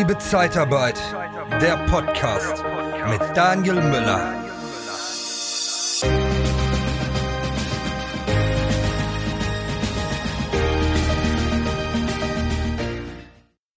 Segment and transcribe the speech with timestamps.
[0.00, 0.98] Liebe Zeitarbeit,
[1.60, 2.64] der Podcast
[3.10, 4.34] mit Daniel Müller.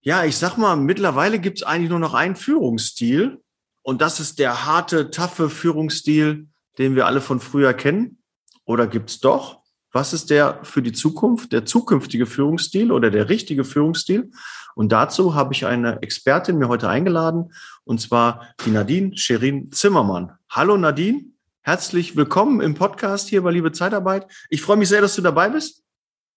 [0.00, 3.42] Ja, ich sag mal, mittlerweile gibt es eigentlich nur noch einen Führungsstil.
[3.82, 6.48] Und das ist der harte, taffe Führungsstil,
[6.78, 8.22] den wir alle von früher kennen.
[8.64, 9.63] Oder gibt's doch?
[9.94, 14.32] Was ist der für die Zukunft, der zukünftige Führungsstil oder der richtige Führungsstil?
[14.74, 17.52] Und dazu habe ich eine Expertin mir heute eingeladen,
[17.84, 20.32] und zwar die Nadine Sherin Zimmermann.
[20.50, 21.26] Hallo Nadine,
[21.60, 24.26] herzlich willkommen im Podcast hier bei Liebe Zeitarbeit.
[24.50, 25.84] Ich freue mich sehr, dass du dabei bist.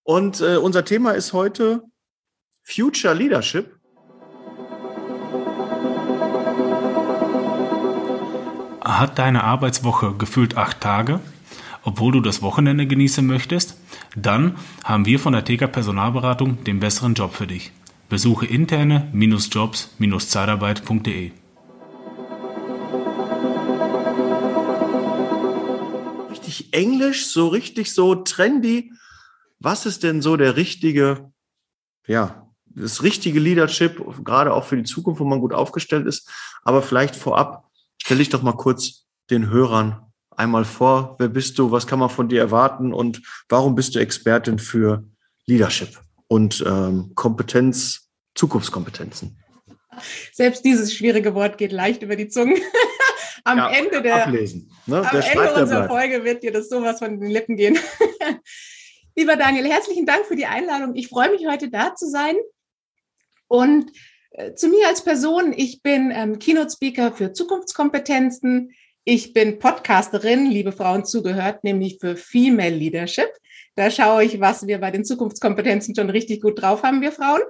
[0.04, 1.82] Und äh, unser Thema ist heute
[2.62, 3.76] Future Leadership.
[8.84, 11.18] Hat deine Arbeitswoche gefühlt acht Tage?
[11.88, 13.78] Obwohl du das Wochenende genießen möchtest?
[14.14, 17.72] Dann haben wir von der TK Personalberatung den besseren Job für dich.
[18.10, 21.30] Besuche interne-jobs-zeitarbeit.de.
[26.30, 28.92] Richtig englisch, so richtig so trendy.
[29.58, 31.32] Was ist denn so der richtige,
[32.06, 36.30] ja, das richtige Leadership, gerade auch für die Zukunft, wo man gut aufgestellt ist?
[36.64, 37.64] Aber vielleicht vorab,
[37.96, 40.02] stelle ich doch mal kurz den Hörern
[40.38, 41.16] einmal vor.
[41.18, 41.70] Wer bist du?
[41.70, 42.94] Was kann man von dir erwarten?
[42.94, 45.04] Und warum bist du Expertin für
[45.46, 49.38] Leadership und ähm, Kompetenz, Zukunftskompetenzen?
[50.32, 52.54] Selbst dieses schwierige Wort geht leicht über die Zunge.
[53.44, 54.98] am ja, Ende der, ablesen, ne?
[54.98, 57.78] am der Ende unserer Folge wird dir das sowas von den Lippen gehen.
[59.16, 60.94] Lieber Daniel, herzlichen Dank für die Einladung.
[60.94, 62.36] Ich freue mich heute da zu sein.
[63.48, 63.90] Und
[64.30, 68.72] äh, zu mir als Person, ich bin ähm, Keynote-Speaker für Zukunftskompetenzen.
[69.10, 73.30] Ich bin Podcasterin, liebe Frauen zugehört, nämlich für Female Leadership.
[73.74, 77.40] Da schaue ich, was wir bei den Zukunftskompetenzen schon richtig gut drauf haben, wir Frauen.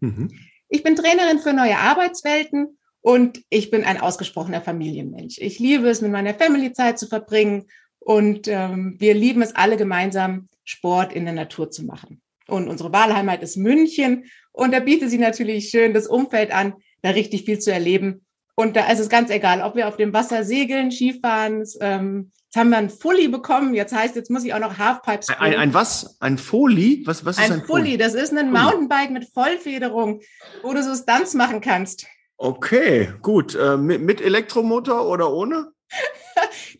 [0.00, 0.30] Mhm.
[0.68, 5.38] Ich bin Trainerin für neue Arbeitswelten und ich bin ein ausgesprochener Familienmensch.
[5.38, 7.68] Ich liebe es, mit meiner Family Zeit zu verbringen
[7.98, 12.20] und ähm, wir lieben es alle gemeinsam, Sport in der Natur zu machen.
[12.46, 17.08] Und unsere Wahlheimat ist München und da bietet sie natürlich schön das Umfeld an, da
[17.08, 18.26] richtig viel zu erleben
[18.60, 21.64] und da ist es ganz egal, ob wir auf dem Wasser segeln, Skifahren.
[21.80, 23.74] Ähm, jetzt haben wir ein Fully bekommen.
[23.74, 25.28] Jetzt heißt, jetzt muss ich auch noch Halfpipes.
[25.30, 26.16] Ein, ein, was?
[26.20, 27.02] Ein Fully?
[27.06, 27.96] Was, was ist ein, ein Fully?
[27.96, 30.20] Das ist ein Mountainbike mit Vollfederung,
[30.62, 32.06] wo du so Stunts machen kannst.
[32.36, 33.54] Okay, gut.
[33.54, 35.72] Äh, mit, mit Elektromotor oder ohne?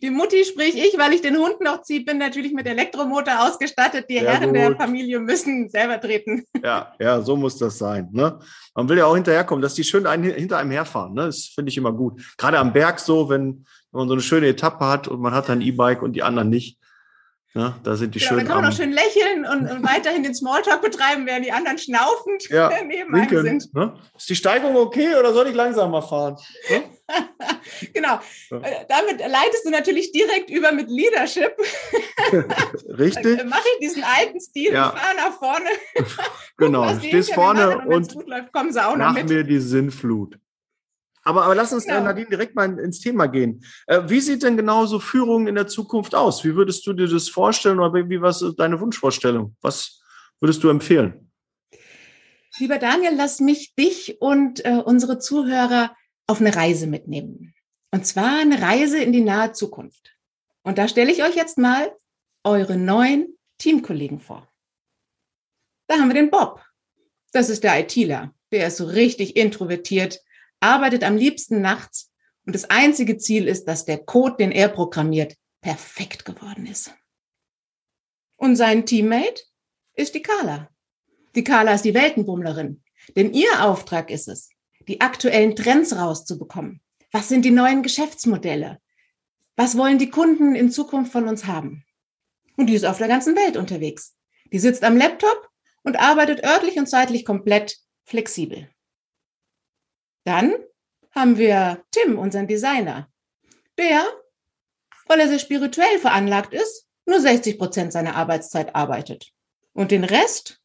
[0.01, 4.05] Die Mutti sprich ich, weil ich den Hund noch ziehe, bin natürlich mit Elektromotor ausgestattet.
[4.09, 4.55] Die Sehr Herren gut.
[4.55, 6.45] der Familie müssen selber treten.
[6.63, 8.09] Ja, ja, so muss das sein.
[8.11, 8.39] Ne?
[8.75, 11.13] Man will ja auch hinterherkommen, dass die schön einen, hinter einem herfahren.
[11.13, 11.25] Ne?
[11.25, 12.21] Das finde ich immer gut.
[12.37, 15.49] Gerade am Berg so, wenn, wenn man so eine schöne Etappe hat und man hat
[15.49, 16.77] ein E-Bike und die anderen nicht.
[17.53, 18.37] Ja, da sind die genau, schön.
[18.37, 21.77] Dann kann man auch schön lächeln und, und weiterhin den Smalltalk betreiben, während die anderen
[21.77, 23.73] schnaufend ja, neben einem sind.
[23.73, 23.93] Ne?
[24.15, 26.37] Ist die Steigung okay oder soll ich langsamer fahren?
[26.69, 26.83] Ne?
[27.93, 28.19] genau.
[28.51, 28.57] Ja.
[28.59, 31.53] Äh, damit leitest du natürlich direkt über mit Leadership.
[32.97, 33.37] Richtig.
[33.37, 34.89] Dann mache ich diesen alten Stil ja.
[34.89, 35.69] und fahre nach vorne.
[36.55, 39.29] genau, stehst vorne und, und läuft, kommen sie auch nach noch mit.
[39.29, 40.37] mir die Sinnflut.
[41.23, 42.01] Aber, aber lass uns, genau.
[42.01, 43.63] Nadine, direkt mal ins Thema gehen.
[43.87, 46.43] Äh, wie sieht denn genau so Führung in der Zukunft aus?
[46.43, 49.55] Wie würdest du dir das vorstellen oder wie was ist deine Wunschvorstellung?
[49.61, 50.01] Was
[50.39, 51.31] würdest du empfehlen?
[52.57, 55.95] Lieber Daniel, lass mich dich und äh, unsere Zuhörer
[56.27, 57.53] auf eine Reise mitnehmen.
[57.91, 60.15] Und zwar eine Reise in die nahe Zukunft.
[60.63, 61.95] Und da stelle ich euch jetzt mal
[62.43, 64.47] eure neuen Teamkollegen vor.
[65.87, 66.63] Da haben wir den Bob.
[67.31, 68.33] Das ist der ITler.
[68.51, 70.19] Der ist so richtig introvertiert,
[70.61, 72.11] arbeitet am liebsten nachts
[72.45, 76.93] und das einzige Ziel ist, dass der Code, den er programmiert, perfekt geworden ist.
[78.37, 79.43] Und sein Teammate
[79.93, 80.69] ist die Carla.
[81.35, 82.81] Die Carla ist die Weltenbummlerin,
[83.15, 84.49] denn ihr Auftrag ist es,
[84.87, 86.81] die aktuellen Trends rauszubekommen.
[87.11, 88.79] Was sind die neuen Geschäftsmodelle?
[89.55, 91.85] Was wollen die Kunden in Zukunft von uns haben?
[92.57, 94.15] Und die ist auf der ganzen Welt unterwegs.
[94.51, 95.49] Die sitzt am Laptop
[95.83, 98.69] und arbeitet örtlich und zeitlich komplett flexibel.
[100.23, 100.53] Dann
[101.11, 103.09] haben wir Tim, unseren Designer.
[103.77, 104.05] Der,
[105.07, 109.31] weil er sehr spirituell veranlagt ist, nur 60 Prozent seiner Arbeitszeit arbeitet
[109.73, 110.61] und den Rest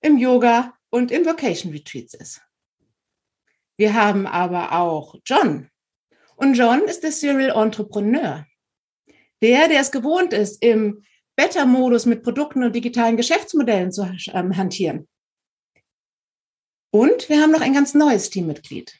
[0.00, 2.40] im Yoga und in Vocation Retreats ist.
[3.76, 5.68] Wir haben aber auch John.
[6.36, 8.46] Und John ist der Serial Entrepreneur.
[9.42, 11.04] Der, der es gewohnt ist, im
[11.36, 15.08] Beta-Modus mit Produkten und digitalen Geschäftsmodellen zu ähm, hantieren.
[16.96, 18.98] Und wir haben noch ein ganz neues Teammitglied.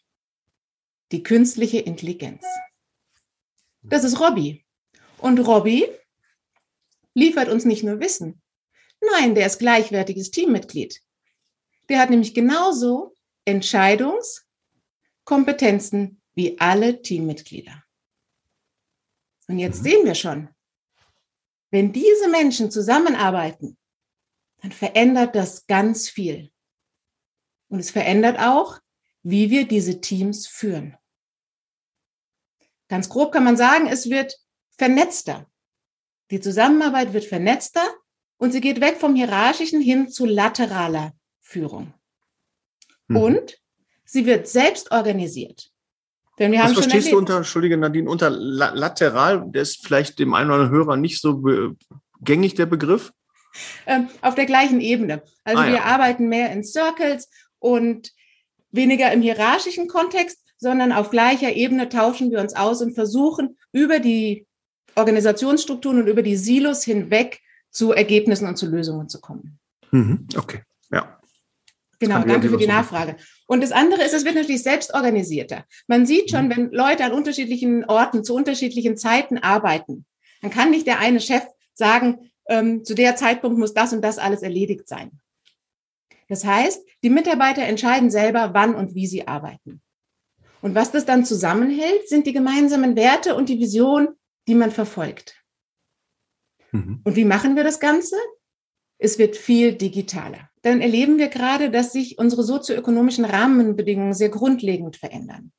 [1.12, 2.44] Die künstliche Intelligenz.
[3.80, 4.66] Das ist Robby.
[5.16, 5.88] Und Robby
[7.14, 8.42] liefert uns nicht nur Wissen.
[9.00, 11.00] Nein, der ist gleichwertiges Teammitglied.
[11.88, 13.14] Der hat nämlich genauso
[13.48, 14.42] Entscheidungs-
[15.24, 17.82] Kompetenzen wie alle Teammitglieder.
[19.48, 19.84] Und jetzt mhm.
[19.84, 20.50] sehen wir schon,
[21.70, 23.78] wenn diese Menschen zusammenarbeiten,
[24.60, 26.52] dann verändert das ganz viel.
[27.68, 28.78] Und es verändert auch,
[29.22, 30.96] wie wir diese Teams führen.
[32.88, 34.36] Ganz grob kann man sagen, es wird
[34.76, 35.46] vernetzter.
[36.30, 37.84] Die Zusammenarbeit wird vernetzter
[38.36, 41.94] und sie geht weg vom hierarchischen hin zu lateraler Führung.
[43.08, 43.16] Mhm.
[43.16, 43.58] Und
[44.04, 45.70] sie wird selbst organisiert.
[46.38, 50.18] Denn wir Was haben verstehst erlebt, du unter, Entschuldige Nadine, unter lateral, der ist vielleicht
[50.18, 51.42] dem einen oder anderen Hörer nicht so
[52.20, 53.12] gängig, der Begriff?
[53.86, 55.22] Ähm, auf der gleichen Ebene.
[55.44, 55.84] Also ah, wir ja.
[55.84, 58.12] arbeiten mehr in Circles und
[58.70, 63.98] weniger im hierarchischen Kontext, sondern auf gleicher Ebene tauschen wir uns aus und versuchen über
[63.98, 64.46] die
[64.94, 69.58] Organisationsstrukturen und über die Silos hinweg zu Ergebnissen und zu Lösungen zu kommen.
[69.90, 71.20] Mhm, okay, ja.
[71.98, 73.16] Genau, danke für die Nachfrage.
[73.46, 75.64] Und das andere ist, es wird natürlich selbst organisierter.
[75.86, 76.50] Man sieht schon, mhm.
[76.50, 80.04] wenn Leute an unterschiedlichen Orten zu unterschiedlichen Zeiten arbeiten,
[80.42, 81.42] dann kann nicht der eine Chef
[81.72, 85.10] sagen, ähm, zu der Zeitpunkt muss das und das alles erledigt sein.
[86.28, 89.80] Das heißt, die Mitarbeiter entscheiden selber, wann und wie sie arbeiten.
[90.60, 94.08] Und was das dann zusammenhält, sind die gemeinsamen Werte und die Vision,
[94.48, 95.42] die man verfolgt.
[96.72, 97.00] Mhm.
[97.04, 98.16] Und wie machen wir das Ganze?
[98.98, 100.50] Es wird viel digitaler.
[100.62, 105.52] Dann erleben wir gerade, dass sich unsere sozioökonomischen Rahmenbedingungen sehr grundlegend verändern.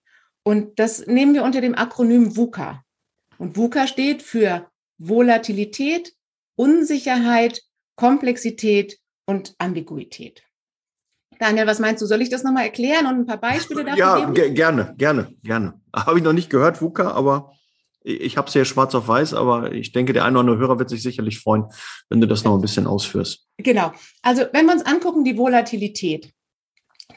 [0.43, 2.83] Und das nehmen wir unter dem Akronym VUCA.
[3.37, 6.13] Und VUCA steht für Volatilität,
[6.55, 7.61] Unsicherheit,
[7.95, 10.46] Komplexität und Ambiguität.
[11.39, 12.05] Daniel, was meinst du?
[12.05, 14.35] Soll ich das nochmal erklären und ein paar Beispiele dafür ja, geben?
[14.35, 15.81] Ja, gerne, gerne, gerne.
[15.95, 17.51] Habe ich noch nicht gehört, VUCA, aber
[18.03, 20.79] ich habe es ja schwarz auf weiß, aber ich denke, der eine oder andere Hörer
[20.79, 21.65] wird sich sicherlich freuen,
[22.09, 23.45] wenn du das noch ein bisschen ausführst.
[23.57, 23.91] Genau.
[24.21, 26.31] Also wenn wir uns angucken, die Volatilität.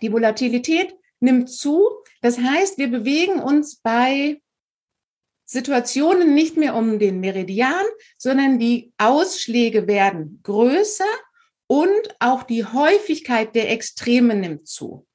[0.02, 1.88] Die Volatilität nimmt zu.
[2.22, 4.40] Das heißt, wir bewegen uns bei
[5.44, 7.84] Situationen nicht mehr um den Meridian,
[8.19, 11.05] sondern die Ausschläge werden größer
[11.70, 15.06] und auch die Häufigkeit der Extreme nimmt zu.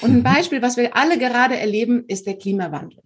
[0.00, 0.22] Und ein mhm.
[0.22, 3.02] Beispiel, was wir alle gerade erleben, ist der Klimawandel.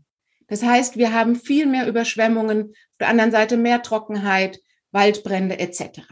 [0.48, 4.60] Das heißt, wir haben viel mehr Überschwemmungen, auf der anderen Seite mehr Trockenheit,
[4.92, 6.02] Waldbrände etc.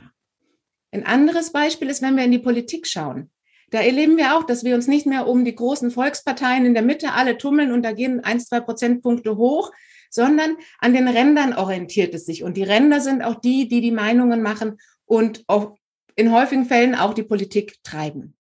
[0.91, 3.31] Ein anderes Beispiel ist, wenn wir in die Politik schauen.
[3.69, 6.83] Da erleben wir auch, dass wir uns nicht mehr um die großen Volksparteien in der
[6.83, 9.73] Mitte alle tummeln und da gehen ein, zwei Prozentpunkte hoch,
[10.09, 12.45] sondern an den Rändern orientiert es sich.
[12.45, 15.78] Und die Ränder sind auch die, die die Meinungen machen und auch
[16.19, 18.37] in häufigen Fällen auch die Politik treiben.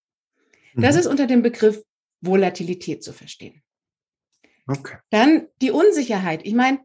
[0.75, 1.01] Das mhm.
[1.01, 1.83] ist unter dem Begriff
[2.21, 3.63] Volatilität zu verstehen.
[4.67, 4.97] Okay.
[5.11, 6.41] Dann die Unsicherheit.
[6.45, 6.81] Ich meine,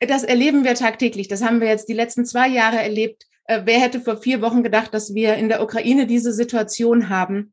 [0.00, 1.28] das erleben wir tagtäglich.
[1.28, 3.26] Das haben wir jetzt die letzten zwei Jahre erlebt.
[3.44, 7.52] Äh, wer hätte vor vier Wochen gedacht, dass wir in der Ukraine diese Situation haben?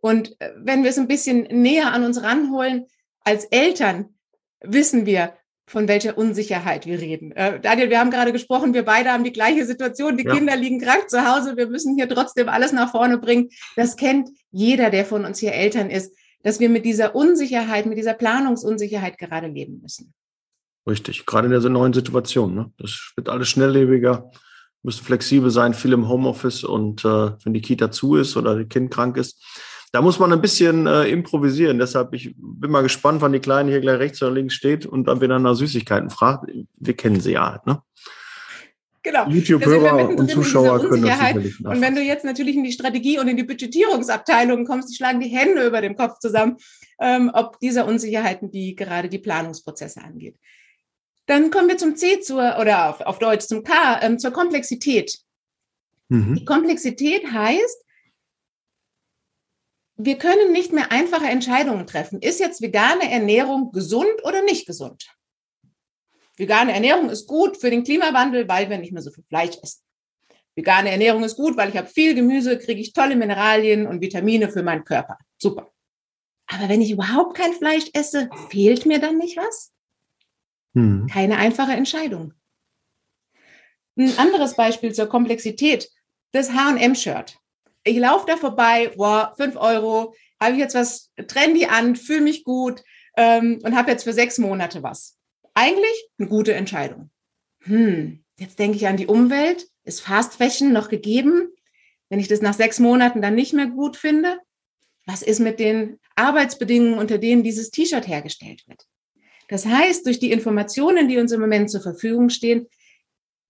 [0.00, 2.86] Und äh, wenn wir es ein bisschen näher an uns ranholen,
[3.20, 4.14] als Eltern
[4.60, 5.34] wissen wir,
[5.68, 7.32] von welcher Unsicherheit wir reden.
[7.32, 10.16] Äh, Daniel, wir haben gerade gesprochen, wir beide haben die gleiche Situation.
[10.16, 10.34] Die ja.
[10.34, 11.56] Kinder liegen krank zu Hause.
[11.56, 13.50] Wir müssen hier trotzdem alles nach vorne bringen.
[13.76, 16.12] Das kennt jeder, der von uns hier Eltern ist
[16.42, 20.12] dass wir mit dieser Unsicherheit, mit dieser Planungsunsicherheit gerade leben müssen.
[20.86, 22.54] Richtig, gerade in dieser neuen Situation.
[22.54, 22.72] Ne?
[22.78, 24.30] Das wird alles schnelllebiger,
[24.82, 28.68] müssen flexibel sein, viel im Homeoffice und äh, wenn die Kita zu ist oder das
[28.68, 29.44] Kind krank ist,
[29.92, 31.78] da muss man ein bisschen äh, improvisieren.
[31.78, 35.06] Deshalb, ich bin mal gespannt, wann die Kleine hier gleich rechts oder links steht und
[35.06, 36.50] dann wieder nach Süßigkeiten fragt.
[36.76, 37.82] Wir kennen sie ja halt, ne?
[39.02, 39.28] Genau.
[39.28, 43.28] YouTube-Hörer und Zuschauer können das sicherlich Und wenn du jetzt natürlich in die Strategie und
[43.28, 46.56] in die Budgetierungsabteilung kommst, die schlagen die Hände über dem Kopf zusammen,
[47.00, 50.36] ähm, ob dieser Unsicherheiten, die gerade die Planungsprozesse angeht.
[51.26, 55.16] Dann kommen wir zum C zur, oder auf, auf Deutsch zum K, ähm, zur Komplexität.
[56.08, 56.34] Mhm.
[56.34, 57.84] Die Komplexität heißt,
[59.98, 62.22] wir können nicht mehr einfache Entscheidungen treffen.
[62.22, 65.08] Ist jetzt vegane Ernährung gesund oder nicht gesund?
[66.36, 69.82] Vegane Ernährung ist gut für den Klimawandel, weil wir nicht mehr so viel Fleisch essen.
[70.54, 74.48] Vegane Ernährung ist gut, weil ich habe viel Gemüse, kriege ich tolle Mineralien und Vitamine
[74.48, 75.18] für meinen Körper.
[75.36, 75.72] Super.
[76.46, 79.72] Aber wenn ich überhaupt kein Fleisch esse, fehlt mir dann nicht was?
[80.74, 81.08] Hm.
[81.10, 82.34] Keine einfache Entscheidung.
[83.96, 85.90] Ein anderes Beispiel zur Komplexität,
[86.30, 87.36] das H&M-Shirt.
[87.84, 92.44] Ich laufe da vorbei, boah, fünf Euro, habe ich jetzt was trendy an, fühle mich
[92.44, 92.82] gut
[93.16, 95.18] ähm, und habe jetzt für sechs Monate was
[95.58, 97.10] eigentlich eine gute Entscheidung.
[97.64, 99.66] Hm, jetzt denke ich an die Umwelt.
[99.82, 101.48] Ist Fast Fashion noch gegeben?
[102.08, 104.38] Wenn ich das nach sechs Monaten dann nicht mehr gut finde,
[105.04, 108.86] was ist mit den Arbeitsbedingungen, unter denen dieses T-Shirt hergestellt wird?
[109.48, 112.68] Das heißt, durch die Informationen, die uns im Moment zur Verfügung stehen,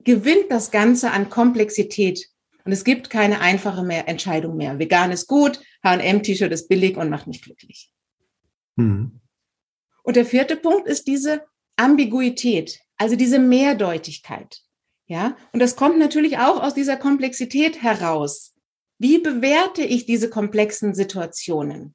[0.02, 2.26] gewinnt das Ganze an Komplexität.
[2.68, 4.78] Und es gibt keine einfache mehr Entscheidung mehr.
[4.78, 7.94] Vegan ist gut, H&M-T-Shirt ist billig und macht mich glücklich.
[8.76, 9.22] Hm.
[10.02, 11.46] Und der vierte Punkt ist diese
[11.76, 14.60] Ambiguität, also diese Mehrdeutigkeit.
[15.06, 18.54] Ja, und das kommt natürlich auch aus dieser Komplexität heraus.
[18.98, 21.94] Wie bewerte ich diese komplexen Situationen?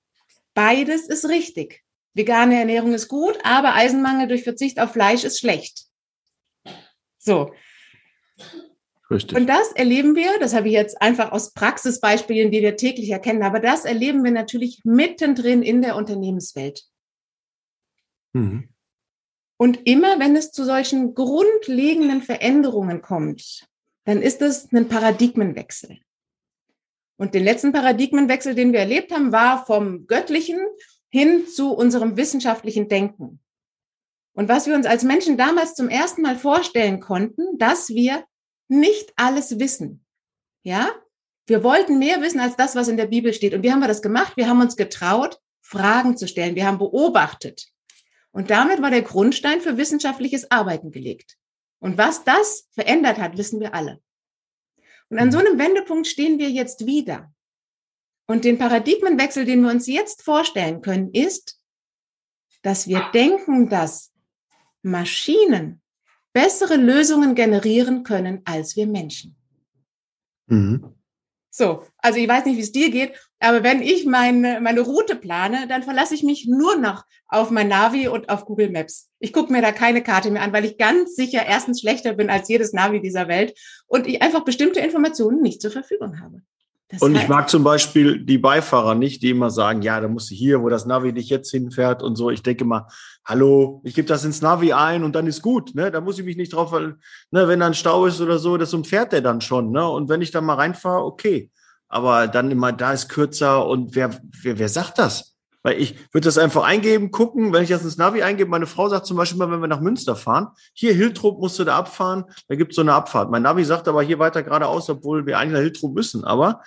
[0.56, 1.84] Beides ist richtig.
[2.16, 5.84] Vegane Ernährung ist gut, aber Eisenmangel durch Verzicht auf Fleisch ist schlecht.
[7.20, 7.54] So.
[9.12, 9.38] Richtig.
[9.38, 13.44] Und das erleben wir, das habe ich jetzt einfach aus Praxisbeispielen, die wir täglich erkennen,
[13.44, 16.84] aber das erleben wir natürlich mittendrin in der Unternehmenswelt.
[18.34, 18.70] Mhm.
[19.58, 23.68] Und immer wenn es zu solchen grundlegenden Veränderungen kommt,
[24.06, 26.00] dann ist es ein Paradigmenwechsel.
[27.18, 30.60] Und den letzten Paradigmenwechsel, den wir erlebt haben, war vom Göttlichen
[31.10, 33.40] hin zu unserem wissenschaftlichen Denken.
[34.34, 38.26] Und was wir uns als Menschen damals zum ersten Mal vorstellen konnten, dass wir
[38.68, 40.06] nicht alles wissen.
[40.64, 40.90] Ja?
[41.46, 43.54] Wir wollten mehr wissen als das, was in der Bibel steht.
[43.54, 44.38] Und wie haben wir das gemacht?
[44.38, 46.56] Wir haben uns getraut, Fragen zu stellen.
[46.56, 47.68] Wir haben beobachtet.
[48.32, 51.38] Und damit war der Grundstein für wissenschaftliches Arbeiten gelegt.
[51.80, 54.02] Und was das verändert hat, wissen wir alle.
[55.10, 57.32] Und an so einem Wendepunkt stehen wir jetzt wieder.
[58.26, 61.60] Und den Paradigmenwechsel, den wir uns jetzt vorstellen können, ist,
[62.64, 64.14] dass wir denken, dass
[64.82, 65.83] Maschinen
[66.34, 69.36] bessere Lösungen generieren können als wir Menschen.
[70.48, 70.96] Mhm.
[71.56, 75.16] So, also ich weiß nicht, wie es dir geht, aber wenn ich meine, meine Route
[75.16, 79.12] plane, dann verlasse ich mich nur noch auf mein Navi und auf Google Maps.
[79.20, 82.32] Ich gucke mir da keine Karte mehr an, weil ich ganz sicher erstens schlechter bin
[82.32, 86.42] als jedes Navi dieser Welt und ich einfach bestimmte Informationen nicht zur Verfügung habe.
[86.94, 90.30] Das und ich mag zum Beispiel die Beifahrer nicht, die immer sagen, ja, da musst
[90.30, 92.30] du hier, wo das Navi dich jetzt hinfährt und so.
[92.30, 92.88] Ich denke mal,
[93.26, 95.74] hallo, ich gebe das ins Navi ein und dann ist gut.
[95.74, 95.90] Ne?
[95.90, 98.76] Da muss ich mich nicht drauf, ne, wenn da ein Stau ist oder so, das
[98.76, 99.72] umfährt der dann schon.
[99.72, 99.88] Ne?
[99.90, 101.50] Und wenn ich da mal reinfahre, okay.
[101.88, 104.12] Aber dann immer, da ist kürzer und wer,
[104.44, 105.33] wer, wer sagt das?
[105.64, 108.50] Weil ich würde das einfach eingeben, gucken, wenn ich das ins Navi eingebe.
[108.50, 111.64] Meine Frau sagt zum Beispiel mal, wenn wir nach Münster fahren, hier Hiltrup musst du
[111.64, 113.32] da abfahren, da gibt es so eine Abfahrt.
[113.32, 116.26] Mein Navi sagt aber hier weiter geradeaus, obwohl wir eigentlich nach Hiltrup müssen.
[116.26, 116.62] Aber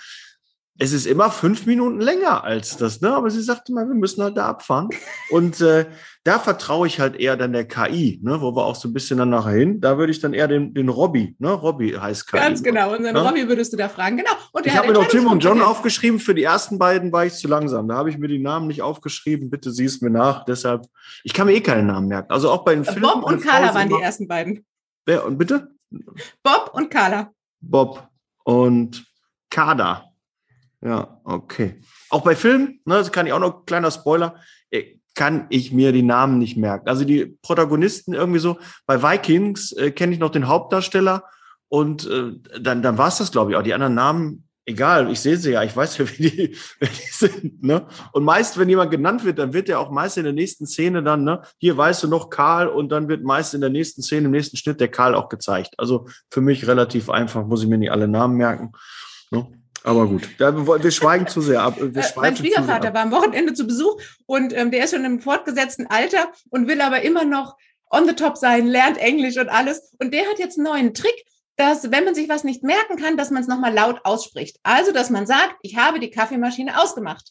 [0.78, 3.14] es ist immer fünf Minuten länger als das, ne?
[3.14, 4.88] Aber sie sagte mal, wir müssen halt da abfahren.
[5.30, 5.86] Und äh,
[6.22, 8.40] da vertraue ich halt eher dann der KI, ne?
[8.40, 9.80] Wo wir auch so ein bisschen dann nachher hin.
[9.80, 11.50] Da würde ich dann eher den, den Robby, ne?
[11.50, 12.36] Robby heißt KI.
[12.36, 12.94] Ganz genau.
[12.94, 13.20] Und den ne?
[13.20, 14.32] Robby würdest du da fragen, genau.
[14.52, 16.20] Und ich habe mir noch Tim und John aufgeschrieben.
[16.20, 17.88] Für die ersten beiden war ich zu langsam.
[17.88, 19.48] Da habe ich mir die Namen nicht aufgeschrieben.
[19.48, 20.44] Bitte sieh es mir nach.
[20.44, 20.86] Deshalb,
[21.24, 22.32] ich kann mir eh keinen Namen merken.
[22.32, 23.02] Also auch bei den Filmen.
[23.02, 24.66] Bob und Carla waren die ersten beiden.
[25.06, 25.68] Wer und bitte?
[26.42, 27.30] Bob und Carla.
[27.60, 28.08] Bob
[28.44, 29.06] und
[29.48, 30.05] Kada.
[30.82, 31.80] Ja, okay.
[32.10, 34.36] Auch bei Filmen, ne, das kann ich auch noch, kleiner Spoiler,
[34.70, 36.88] äh, kann ich mir die Namen nicht merken.
[36.88, 41.24] Also die Protagonisten irgendwie so, bei Vikings äh, kenne ich noch den Hauptdarsteller
[41.68, 43.62] und äh, dann, dann war es das, glaube ich, auch.
[43.62, 47.10] Die anderen Namen, egal, ich sehe sie ja, ich weiß ja, wie die, wer die
[47.10, 47.62] sind.
[47.62, 47.86] Ne?
[48.12, 51.02] Und meist, wenn jemand genannt wird, dann wird er auch meist in der nächsten Szene
[51.02, 54.26] dann, ne, hier weißt du noch Karl und dann wird meist in der nächsten Szene,
[54.26, 55.74] im nächsten Schnitt der Karl auch gezeigt.
[55.78, 58.72] Also für mich relativ einfach, muss ich mir nicht alle Namen merken.
[59.30, 59.48] Ne?
[59.86, 61.80] Aber gut, wir schweigen zu sehr ab.
[61.80, 65.86] Äh, mein Schwiegervater war am Wochenende zu Besuch und ähm, der ist schon im fortgesetzten
[65.86, 67.56] Alter und will aber immer noch
[67.88, 69.94] on the top sein, lernt Englisch und alles.
[70.00, 71.14] Und der hat jetzt einen neuen Trick,
[71.54, 74.58] dass wenn man sich was nicht merken kann, dass man es nochmal laut ausspricht.
[74.64, 77.30] Also, dass man sagt, ich habe die Kaffeemaschine ausgemacht.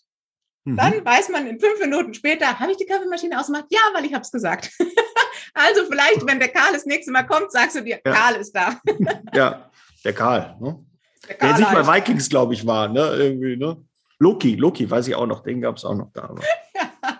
[0.64, 0.78] Mhm.
[0.78, 3.66] Dann weiß man in fünf Minuten später, habe ich die Kaffeemaschine ausgemacht?
[3.70, 4.72] Ja, weil ich habe es gesagt.
[5.54, 8.14] also vielleicht, wenn der Karl das nächste Mal kommt, sagst du dir, ja.
[8.14, 8.80] Karl ist da.
[9.34, 9.70] ja,
[10.06, 10.56] der Karl.
[10.62, 10.86] Ne?
[11.28, 13.16] Der, der nicht bei Vikings, glaube ich, war, ne?
[13.18, 13.78] Irgendwie, ne?
[14.20, 16.24] Loki, Loki, weiß ich auch noch, den gab es auch noch da.
[16.24, 16.42] Aber.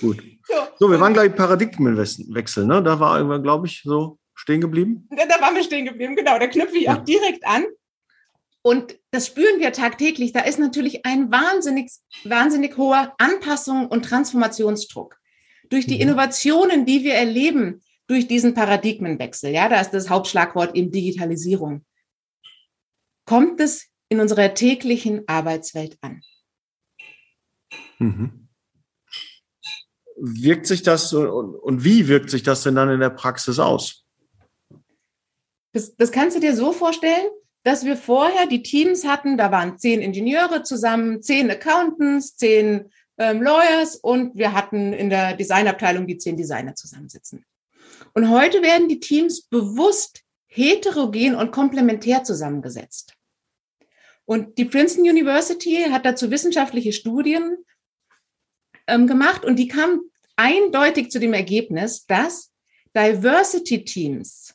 [0.00, 0.22] Gut.
[0.44, 2.82] So, so, wir waren gleich Paradigmenwechsel, ne?
[2.82, 5.08] Da war irgendwann, glaube ich, so stehen geblieben.
[5.10, 6.38] Da, da waren wir stehen geblieben, genau.
[6.38, 6.96] Da knüpfe ich ja.
[6.96, 7.64] auch direkt an.
[8.62, 10.32] Und das spüren wir tagtäglich.
[10.32, 11.90] Da ist natürlich ein wahnsinnig,
[12.24, 15.16] wahnsinnig hoher Anpassungs- und Transformationsdruck.
[15.70, 16.02] Durch die mhm.
[16.02, 19.52] Innovationen, die wir erleben, durch diesen Paradigmenwechsel.
[19.52, 21.84] Ja, da ist das Hauptschlagwort eben Digitalisierung
[23.28, 26.22] kommt es in unserer täglichen Arbeitswelt an.
[27.98, 28.48] Mhm.
[30.16, 34.06] Wirkt sich das und, und, wie wirkt sich das denn dann in der Praxis aus?
[35.72, 37.28] Das, das kannst du dir so vorstellen,
[37.64, 43.42] dass wir vorher die Teams hatten, da waren zehn Ingenieure zusammen, zehn Accountants, zehn ähm,
[43.42, 47.44] Lawyers und wir hatten in der Designabteilung die zehn Designer zusammensitzen.
[48.14, 53.17] Und heute werden die Teams bewusst heterogen und komplementär zusammengesetzt.
[54.28, 57.64] Und die Princeton University hat dazu wissenschaftliche Studien
[58.86, 60.02] ähm, gemacht und die kam
[60.36, 62.52] eindeutig zu dem Ergebnis, dass
[62.94, 64.54] Diversity Teams,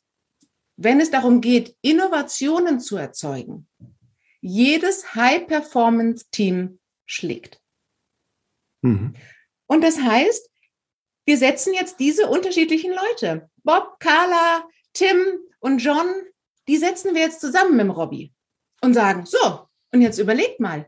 [0.77, 3.67] wenn es darum geht, Innovationen zu erzeugen,
[4.41, 7.59] jedes High-Performance-Team schlägt.
[8.83, 9.15] Mhm.
[9.65, 10.51] Und das heißt,
[11.25, 15.17] wir setzen jetzt diese unterschiedlichen Leute, Bob, Carla, Tim
[15.61, 16.05] und John,
[16.67, 18.31] die setzen wir jetzt zusammen mit Robby
[18.83, 20.87] und sagen, so, und jetzt überlegt mal,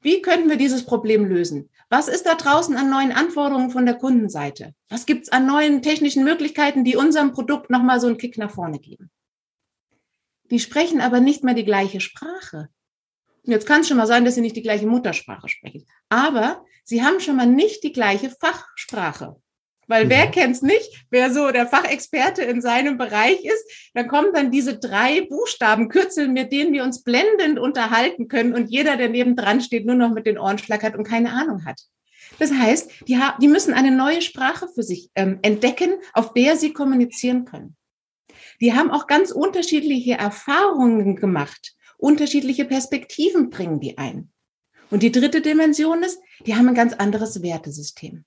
[0.00, 1.70] wie könnten wir dieses Problem lösen?
[1.88, 4.74] Was ist da draußen an neuen Anforderungen von der Kundenseite?
[4.88, 8.50] Was gibt es an neuen technischen Möglichkeiten, die unserem Produkt nochmal so einen Kick nach
[8.50, 9.10] vorne geben?
[10.50, 12.68] Die sprechen aber nicht mehr die gleiche Sprache.
[13.44, 15.86] Und jetzt kann es schon mal sein, dass sie nicht die gleiche Muttersprache sprechen.
[16.08, 19.36] Aber sie haben schon mal nicht die gleiche Fachsprache.
[19.86, 20.30] Weil wer mhm.
[20.30, 21.06] kennt's nicht?
[21.10, 26.52] Wer so der Fachexperte in seinem Bereich ist, dann kommen dann diese drei Buchstabenkürzel, mit
[26.52, 30.38] denen wir uns blendend unterhalten können und jeder, der nebendran steht, nur noch mit den
[30.38, 31.80] Ohren schlackert und keine Ahnung hat.
[32.38, 36.72] Das heißt, die, die müssen eine neue Sprache für sich ähm, entdecken, auf der sie
[36.72, 37.76] kommunizieren können.
[38.60, 44.30] Die haben auch ganz unterschiedliche Erfahrungen gemacht, unterschiedliche Perspektiven bringen die ein.
[44.90, 48.24] Und die dritte Dimension ist, die haben ein ganz anderes Wertesystem.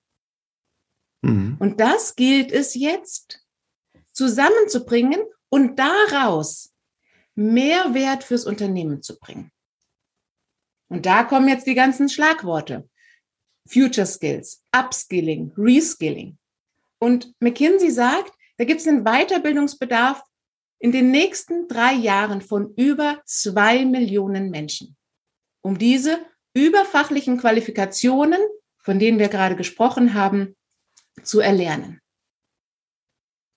[1.22, 1.58] Mhm.
[1.60, 3.46] Und das gilt es jetzt
[4.12, 6.74] zusammenzubringen und daraus
[7.36, 9.52] Mehrwert fürs Unternehmen zu bringen.
[10.90, 12.90] Und da kommen jetzt die ganzen Schlagworte.
[13.68, 16.38] Future Skills, Upskilling, Reskilling.
[17.00, 20.24] Und McKinsey sagt, da gibt es einen Weiterbildungsbedarf
[20.80, 24.96] in den nächsten drei Jahren von über zwei Millionen Menschen,
[25.62, 26.20] um diese
[26.54, 28.40] überfachlichen Qualifikationen,
[28.80, 30.56] von denen wir gerade gesprochen haben,
[31.24, 32.00] zu erlernen.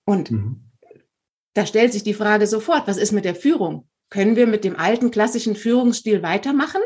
[0.07, 0.71] Und mhm.
[1.55, 3.89] da stellt sich die Frage sofort, was ist mit der Führung?
[4.11, 6.83] Können wir mit dem alten klassischen Führungsstil weitermachen?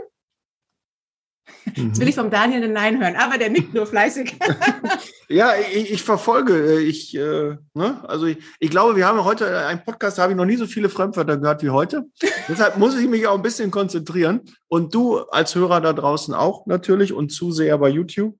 [1.77, 1.87] Mhm.
[1.87, 4.37] Jetzt will ich vom Daniel ein Nein hören, aber der nickt nur fleißig.
[5.29, 6.81] ja, ich, ich, verfolge.
[6.81, 8.05] Ich, äh, ne?
[8.09, 10.67] Also ich, ich, glaube, wir haben heute einen Podcast, da habe ich noch nie so
[10.67, 12.05] viele Fremdwörter gehört wie heute.
[12.49, 14.43] Deshalb muss ich mich auch ein bisschen konzentrieren.
[14.69, 18.37] Und du als Hörer da draußen auch natürlich und Zuseher bei YouTube.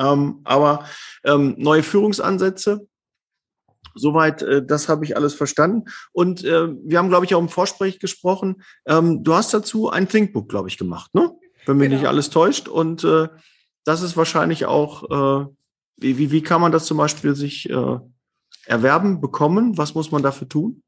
[0.00, 0.86] Ähm, aber
[1.24, 2.86] ähm, neue Führungsansätze,
[3.96, 5.84] Soweit, äh, das habe ich alles verstanden.
[6.12, 8.62] Und äh, wir haben, glaube ich, auch im Vorsprech gesprochen.
[8.86, 11.32] Ähm, du hast dazu ein Thinkbook, glaube ich, gemacht, ne?
[11.64, 12.00] Wenn mich genau.
[12.00, 12.68] nicht alles täuscht.
[12.68, 13.28] Und äh,
[13.84, 15.46] das ist wahrscheinlich auch, äh,
[15.96, 17.98] wie, wie, wie kann man das zum Beispiel sich äh,
[18.66, 19.78] erwerben, bekommen?
[19.78, 20.82] Was muss man dafür tun?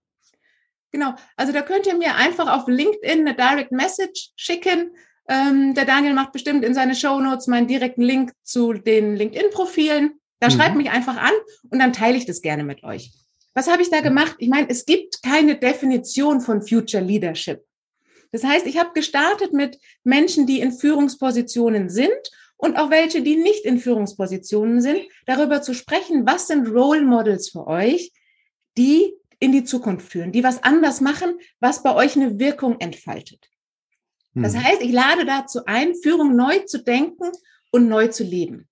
[0.92, 4.92] Genau, also da könnt ihr mir einfach auf LinkedIn eine Direct Message schicken.
[5.28, 10.18] Ähm, der Daniel macht bestimmt in seine Show Notes meinen direkten Link zu den LinkedIn-Profilen.
[10.40, 10.52] Da mhm.
[10.52, 11.32] schreibt mich einfach an
[11.70, 13.12] und dann teile ich das gerne mit euch.
[13.54, 14.36] Was habe ich da gemacht?
[14.38, 17.62] Ich meine, es gibt keine Definition von Future Leadership.
[18.32, 22.10] Das heißt, ich habe gestartet mit Menschen, die in Führungspositionen sind
[22.56, 27.50] und auch welche, die nicht in Führungspositionen sind, darüber zu sprechen, was sind Role Models
[27.50, 28.12] für euch,
[28.76, 33.48] die in die Zukunft führen, die was anders machen, was bei euch eine Wirkung entfaltet.
[34.42, 34.64] Das hm.
[34.64, 37.30] heißt, ich lade dazu ein, Führung neu zu denken
[37.70, 38.68] und neu zu leben.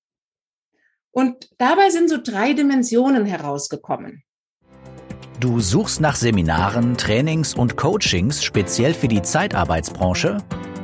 [1.10, 4.22] Und dabei sind so drei Dimensionen herausgekommen.
[5.40, 10.38] Du suchst nach Seminaren, Trainings und Coachings speziell für die Zeitarbeitsbranche?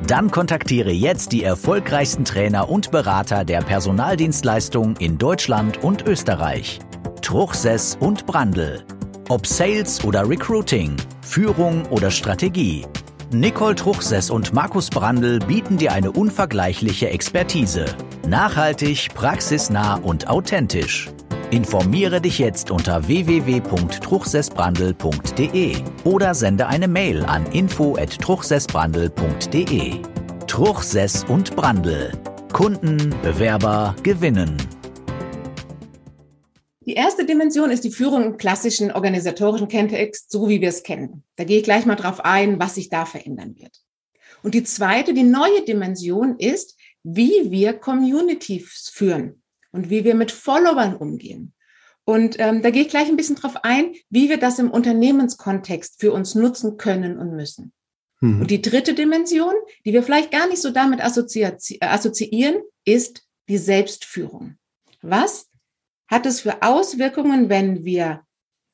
[0.07, 6.81] Dann kontaktiere jetzt die erfolgreichsten Trainer und Berater der Personaldienstleistung in Deutschland und Österreich.
[7.23, 8.85] Truchsess und Brandl.
[9.29, 12.85] Ob Sales oder Recruiting, Führung oder Strategie.
[13.33, 17.87] Nicole Truchsess und Markus Brandl bieten dir eine unvergleichliche Expertise.
[18.29, 21.09] Nachhaltig, praxisnah und authentisch.
[21.51, 30.03] Informiere dich jetzt unter www.truchsessbrandl.de oder sende eine Mail an info@truchsessbrandl.de.
[30.47, 32.13] Truchsess und Brandl.
[32.53, 34.59] Kunden, Bewerber gewinnen.
[36.87, 41.25] Die erste Dimension ist die Führung im klassischen organisatorischen Kontext, so wie wir es kennen.
[41.37, 43.79] Da gehe ich gleich mal drauf ein, was sich da verändern wird.
[44.43, 50.33] Und die zweite, die neue Dimension ist, wie wir Communities führen und wie wir mit
[50.33, 51.55] Followern umgehen.
[52.05, 56.01] Und ähm, da gehe ich gleich ein bisschen drauf ein, wie wir das im Unternehmenskontext
[56.01, 57.73] für uns nutzen können und müssen.
[58.21, 58.41] Mhm.
[58.41, 64.57] Und die dritte Dimension, die wir vielleicht gar nicht so damit assoziieren, ist die Selbstführung.
[65.01, 65.49] Was
[66.13, 68.27] hat es für Auswirkungen, wenn wir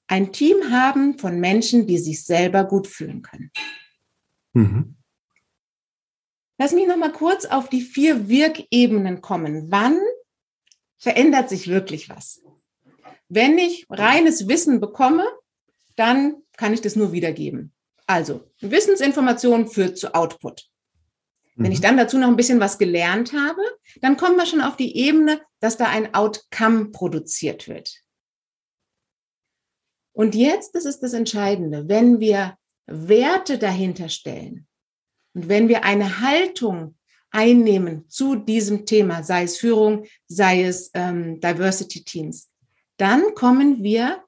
[0.08, 3.52] ein Team haben von Menschen, die sich selber gut fühlen können?
[4.54, 4.96] Mhm.
[6.58, 9.70] Lass mich noch mal kurz auf die vier Wirkebenen kommen.
[9.70, 9.96] Wann
[10.96, 12.42] verändert sich wirklich was?
[13.28, 15.24] Wenn ich reines Wissen bekomme,
[15.94, 17.72] dann kann ich das nur wiedergeben.
[18.08, 20.68] Also, Wissensinformation führt zu Output.
[21.58, 21.82] Wenn ich mhm.
[21.82, 23.60] dann dazu noch ein bisschen was gelernt habe,
[24.00, 28.02] dann kommen wir schon auf die Ebene, dass da ein Outcome produziert wird.
[30.12, 34.66] Und jetzt, das ist das Entscheidende, wenn wir Werte dahinter stellen
[35.34, 36.96] und wenn wir eine Haltung
[37.30, 42.50] einnehmen zu diesem Thema, sei es Führung, sei es ähm, Diversity Teams,
[42.96, 44.24] dann kommen wir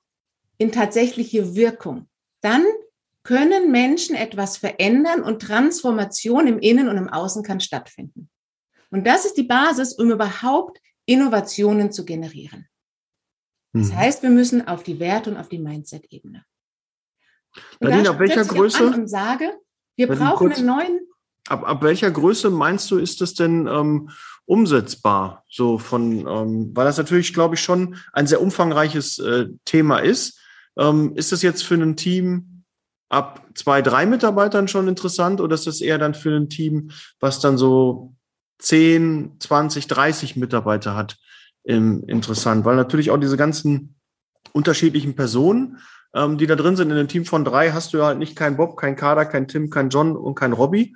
[0.58, 2.08] in tatsächliche Wirkung.
[2.40, 2.64] Dann
[3.30, 8.28] können Menschen etwas verändern und Transformation im Innen und im Außen kann stattfinden.
[8.90, 12.66] Und das ist die Basis, um überhaupt Innovationen zu generieren.
[13.72, 13.96] Das mhm.
[13.96, 16.44] heißt, wir müssen auf die Werte und auf die Mindset-Ebene.
[17.78, 18.84] Nadine, ab welcher Größe?
[18.84, 19.56] und sage,
[19.94, 21.00] wir Nadine, brauchen kurz, einen neuen.
[21.46, 24.10] Ab, ab welcher Größe meinst du, ist das denn ähm,
[24.44, 25.44] umsetzbar?
[25.48, 30.40] So von, ähm, weil das natürlich, glaube ich, schon ein sehr umfangreiches äh, Thema ist.
[30.76, 32.49] Ähm, ist das jetzt für ein Team
[33.10, 37.40] ab zwei, drei Mitarbeitern schon interessant oder ist das eher dann für ein Team, was
[37.40, 38.14] dann so
[38.60, 41.18] 10, 20, 30 Mitarbeiter hat,
[41.64, 42.64] ähm, interessant?
[42.64, 43.96] Weil natürlich auch diese ganzen
[44.52, 45.78] unterschiedlichen Personen,
[46.14, 48.36] ähm, die da drin sind, in einem Team von drei hast du ja halt nicht
[48.36, 50.94] kein Bob, kein Kader, kein Tim, kein John und kein Robbie.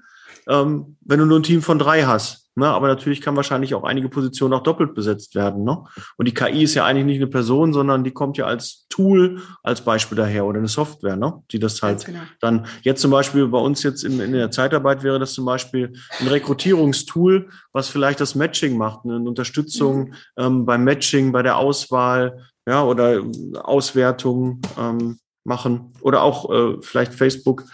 [0.48, 2.68] Ähm, wenn du nur ein Team von drei hast, Ne?
[2.68, 5.64] Aber natürlich kann wahrscheinlich auch einige Positionen auch doppelt besetzt werden.
[5.64, 5.83] Ne?
[6.16, 9.42] Und die KI ist ja eigentlich nicht eine Person, sondern die kommt ja als Tool,
[9.64, 11.42] als Beispiel daher oder eine Software, ne?
[11.50, 12.20] die das halt genau.
[12.40, 15.94] dann jetzt zum Beispiel bei uns jetzt in, in der Zeitarbeit wäre das zum Beispiel
[16.20, 20.14] ein Rekrutierungstool, was vielleicht das Matching macht, eine Unterstützung mhm.
[20.37, 23.20] ähm, beim Matching, bei der Auswahl, ja, oder
[23.62, 27.64] Auswertung ähm, machen oder auch äh, vielleicht Facebook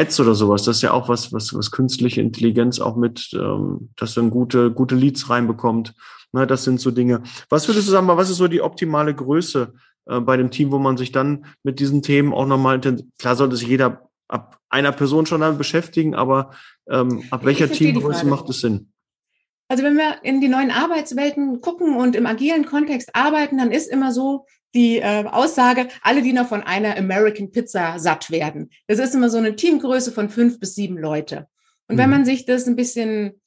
[0.00, 0.64] Ads oder sowas.
[0.64, 4.70] Das ist ja auch was, was, was künstliche Intelligenz auch mit, ähm, dass dann gute,
[4.70, 5.94] gute Leads reinbekommt.
[6.32, 7.22] Na, das sind so Dinge.
[7.48, 9.74] Was würdest du sagen, was ist so die optimale Größe
[10.06, 12.80] äh, bei dem Team, wo man sich dann mit diesen Themen auch nochmal,
[13.18, 16.52] klar sollte sich jeder ab einer Person schon damit beschäftigen, aber
[16.88, 18.92] ähm, ab welcher Teamgröße macht es Sinn?
[19.68, 23.88] Also wenn wir in die neuen Arbeitswelten gucken und im agilen Kontext arbeiten, dann ist
[23.88, 28.70] immer so, die äh, Aussage, alle, die noch von einer American Pizza satt werden.
[28.86, 31.48] Das ist immer so eine Teamgröße von fünf bis sieben Leute.
[31.88, 32.00] Und mhm.
[32.00, 33.40] wenn man sich das ein bisschen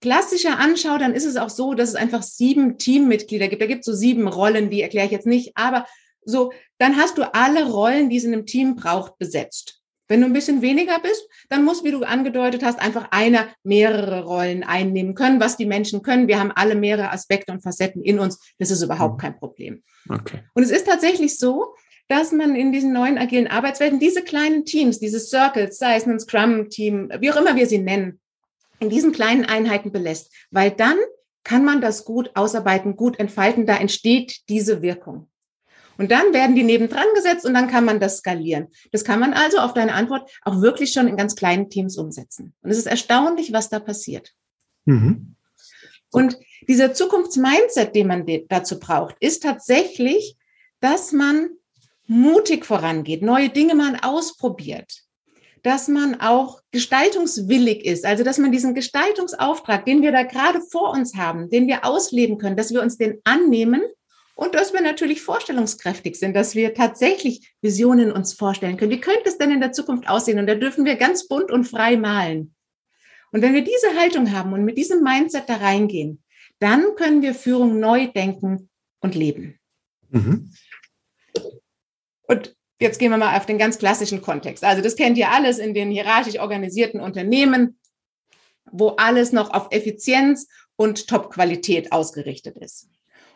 [0.00, 3.62] klassischer anschaut, dann ist es auch so, dass es einfach sieben Teammitglieder gibt.
[3.62, 5.86] Da gibt es so sieben Rollen, die erkläre ich jetzt nicht, aber
[6.24, 9.79] so, dann hast du alle Rollen, die es in einem Team braucht, besetzt.
[10.10, 14.24] Wenn du ein bisschen weniger bist, dann muss, wie du angedeutet hast, einfach einer mehrere
[14.24, 16.26] Rollen einnehmen können, was die Menschen können.
[16.26, 18.52] Wir haben alle mehrere Aspekte und Facetten in uns.
[18.58, 19.20] Das ist überhaupt mhm.
[19.20, 19.84] kein Problem.
[20.08, 20.40] Okay.
[20.54, 21.76] Und es ist tatsächlich so,
[22.08, 26.18] dass man in diesen neuen agilen Arbeitswelten diese kleinen Teams, diese Circles, sei es ein
[26.18, 28.18] Scrum-Team, wie auch immer wir sie nennen,
[28.80, 30.96] in diesen kleinen Einheiten belässt, weil dann
[31.44, 35.29] kann man das gut ausarbeiten, gut entfalten, da entsteht diese Wirkung.
[36.00, 38.68] Und dann werden die nebendran gesetzt und dann kann man das skalieren.
[38.90, 42.54] Das kann man also auf deine Antwort auch wirklich schon in ganz kleinen Teams umsetzen.
[42.62, 44.32] Und es ist erstaunlich, was da passiert.
[44.86, 45.36] Mhm.
[46.10, 50.38] Und dieser Zukunftsmindset, den man dazu braucht, ist tatsächlich,
[50.80, 51.50] dass man
[52.06, 55.02] mutig vorangeht, neue Dinge mal ausprobiert,
[55.62, 60.92] dass man auch gestaltungswillig ist, also dass man diesen Gestaltungsauftrag, den wir da gerade vor
[60.92, 63.82] uns haben, den wir ausleben können, dass wir uns den annehmen
[64.40, 68.90] und dass wir natürlich vorstellungskräftig sind, dass wir tatsächlich Visionen uns vorstellen können.
[68.90, 70.38] Wie könnte es denn in der Zukunft aussehen?
[70.38, 72.54] Und da dürfen wir ganz bunt und frei malen.
[73.32, 76.24] Und wenn wir diese Haltung haben und mit diesem Mindset da reingehen,
[76.58, 79.60] dann können wir Führung neu denken und leben.
[80.08, 80.50] Mhm.
[82.22, 84.64] Und jetzt gehen wir mal auf den ganz klassischen Kontext.
[84.64, 87.78] Also das kennt ihr alles in den hierarchisch organisierten Unternehmen,
[88.72, 92.88] wo alles noch auf Effizienz und Top-Qualität ausgerichtet ist.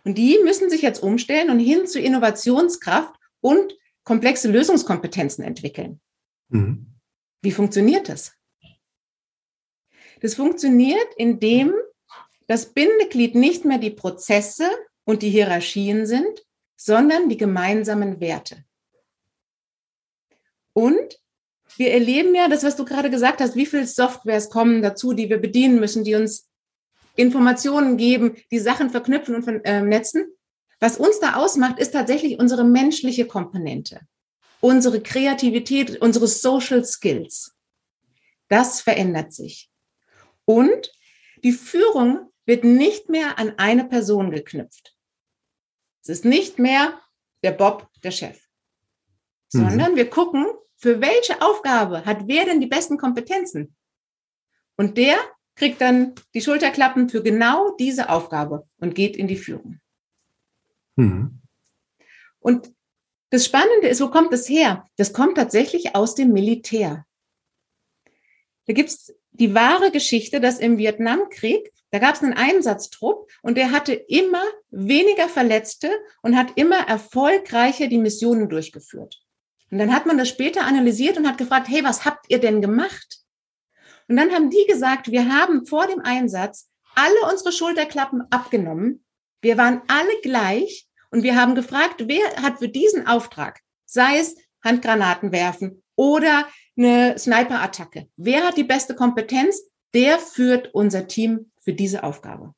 [0.05, 6.01] Und die müssen sich jetzt umstellen und hin zu Innovationskraft und komplexe Lösungskompetenzen entwickeln.
[6.49, 6.87] Mhm.
[7.43, 8.33] Wie funktioniert das?
[10.21, 11.75] Das funktioniert, indem
[12.47, 14.71] das Bindeglied nicht mehr die Prozesse
[15.05, 16.45] und die Hierarchien sind,
[16.77, 18.65] sondern die gemeinsamen Werte.
[20.75, 21.21] Und
[21.77, 25.29] wir erleben ja das, was du gerade gesagt hast, wie viele Softwares kommen dazu, die
[25.31, 26.49] wir bedienen müssen, die uns
[27.17, 30.27] Informationen geben, die Sachen verknüpfen und vernetzen.
[30.81, 34.01] Was uns da ausmacht, ist tatsächlich unsere menschliche Komponente,
[34.61, 37.55] unsere Kreativität, unsere Social Skills.
[38.49, 39.71] Das verändert sich.
[40.45, 40.93] Und
[41.43, 44.95] die Führung wird nicht mehr an eine Person geknüpft.
[46.03, 47.01] Es ist nicht mehr
[47.43, 48.39] der Bob, der Chef,
[49.53, 49.61] mhm.
[49.61, 50.47] sondern wir gucken,
[50.77, 53.75] für welche Aufgabe hat wer denn die besten Kompetenzen?
[54.77, 55.17] Und der
[55.57, 59.81] kriegt dann die Schulterklappen für genau diese Aufgabe und geht in die Führung.
[60.97, 61.41] Mhm.
[62.41, 62.73] Und
[63.31, 64.87] das Spannende ist, wo kommt das her?
[64.97, 67.05] Das kommt tatsächlich aus dem Militär.
[68.67, 73.73] Da gibt's die wahre Geschichte, dass im Vietnamkrieg, da gab es einen Einsatztrupp und der
[73.73, 75.91] hatte immer weniger Verletzte
[76.23, 79.21] und hat immer erfolgreicher die Missionen durchgeführt.
[79.71, 82.63] Und dann hat man das später analysiert und hat gefragt, hey, was habt ihr denn
[82.63, 83.24] gemacht?
[84.09, 89.05] Und dann haben die gesagt, wir haben vor dem Einsatz alle unsere Schulterklappen abgenommen.
[89.41, 94.35] Wir waren alle gleich Und wir haben gefragt, wer hat für diesen Auftrag, sei es
[94.65, 99.63] Handgranaten werfen oder eine Sniper-Attacke, wer hat die beste Kompetenz,
[99.95, 102.53] der führt unser Team für diese Aufgabe.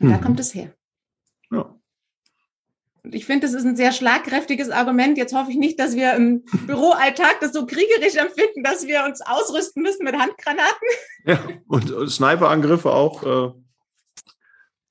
[0.00, 0.10] Und mhm.
[0.10, 0.74] da kommt es her.
[1.52, 1.79] Ja.
[3.02, 5.16] Und ich finde, das ist ein sehr schlagkräftiges Argument.
[5.16, 9.20] Jetzt hoffe ich nicht, dass wir im Büroalltag das so kriegerisch empfinden, dass wir uns
[9.22, 10.88] ausrüsten müssen mit Handgranaten.
[11.24, 13.52] Ja, und, Sniperangriffe auch äh,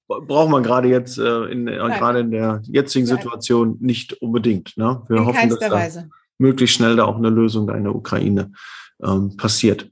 [0.08, 4.76] braucht man gerade jetzt äh, in, äh, gerade in der jetzigen Situation nicht unbedingt.
[4.76, 5.04] Ne?
[5.08, 6.04] Wir in hoffen, dass da
[6.40, 8.52] möglichst schnell da auch eine Lösung in der Ukraine
[9.04, 9.92] ähm, passiert.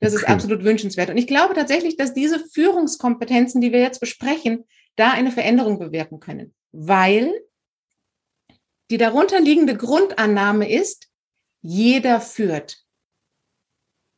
[0.00, 0.22] Das okay.
[0.22, 1.10] ist absolut wünschenswert.
[1.10, 4.64] Und ich glaube tatsächlich, dass diese Führungskompetenzen, die wir jetzt besprechen,
[4.96, 7.32] da eine Veränderung bewirken können, weil
[8.90, 11.08] die darunterliegende Grundannahme ist,
[11.62, 12.84] jeder führt.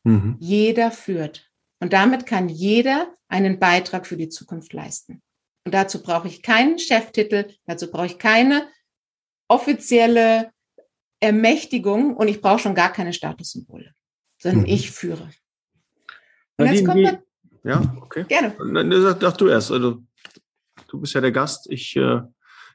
[0.03, 0.37] Mhm.
[0.39, 1.49] Jeder führt.
[1.79, 5.21] Und damit kann jeder einen Beitrag für die Zukunft leisten.
[5.65, 8.67] Und dazu brauche ich keinen Cheftitel, dazu brauche ich keine
[9.47, 10.51] offizielle
[11.19, 13.93] Ermächtigung und ich brauche schon gar keine Statussymbole,
[14.37, 14.67] sondern mhm.
[14.67, 15.29] ich führe.
[16.57, 17.23] Und jetzt kommt man,
[17.63, 18.25] ja, okay.
[18.27, 18.55] Gerne.
[18.57, 19.71] Dann sag du erst.
[19.71, 20.03] Also
[20.87, 21.69] du bist ja der Gast.
[21.69, 22.21] Ich äh,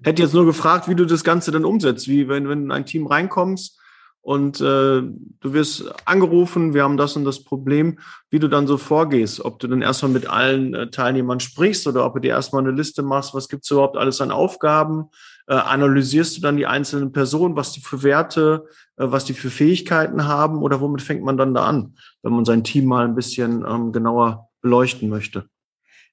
[0.03, 2.09] hätte jetzt nur gefragt, wie du das Ganze dann umsetzt.
[2.09, 3.79] Wie wenn, wenn ein Team reinkommst
[4.25, 7.99] und äh, du wirst angerufen, wir haben das und das Problem,
[8.31, 12.07] wie du dann so vorgehst, ob du dann erstmal mit allen äh, Teilnehmern sprichst oder
[12.07, 15.11] ob du dir erstmal eine Liste machst, was gibt's überhaupt alles an Aufgaben,
[15.47, 18.65] äh, analysierst du dann die einzelnen Personen, was die für Werte,
[18.97, 22.47] äh, was die für Fähigkeiten haben oder womit fängt man dann da an, wenn man
[22.47, 25.51] sein Team mal ein bisschen ähm, genauer beleuchten möchte?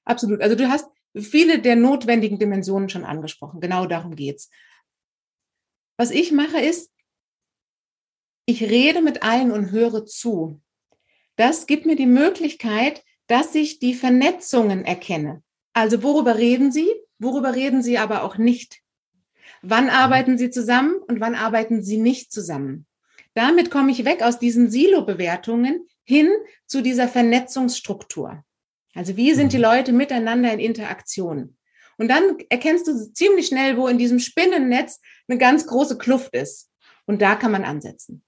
[0.04, 0.42] Absolut.
[0.42, 3.60] Also du hast viele der notwendigen Dimensionen schon angesprochen.
[3.60, 4.50] Genau darum geht's.
[5.96, 6.90] Was ich mache ist,
[8.46, 10.60] ich rede mit allen und höre zu.
[11.36, 15.42] Das gibt mir die Möglichkeit, dass ich die Vernetzungen erkenne.
[15.72, 16.88] Also worüber reden Sie?
[17.18, 18.80] Worüber reden Sie aber auch nicht?
[19.62, 22.86] Wann arbeiten Sie zusammen und wann arbeiten Sie nicht zusammen?
[23.34, 26.30] Damit komme ich weg aus diesen Silo-Bewertungen hin
[26.66, 28.44] zu dieser Vernetzungsstruktur.
[28.94, 29.64] Also wie sind die mhm.
[29.64, 31.56] Leute miteinander in Interaktion?
[31.98, 36.70] Und dann erkennst du ziemlich schnell, wo in diesem Spinnennetz eine ganz große Kluft ist.
[37.06, 38.22] Und da kann man ansetzen.